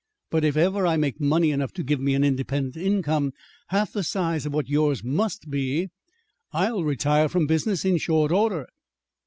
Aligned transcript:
But 0.31 0.43
if 0.43 0.57
ever 0.57 0.87
I 0.87 0.97
make 0.97 1.21
money 1.21 1.51
enough 1.51 1.73
to 1.73 1.83
give 1.83 1.99
me 1.99 2.15
an 2.15 2.23
independent 2.23 2.75
income 2.75 3.33
half 3.67 3.93
the 3.93 4.01
size 4.03 4.47
of 4.47 4.51
what 4.51 4.67
yours 4.67 5.03
must 5.03 5.51
be, 5.51 5.91
I'll 6.51 6.83
retire 6.83 7.29
from 7.29 7.45
business 7.45 7.85
in 7.85 7.97
short 7.97 8.31
order." 8.31 8.65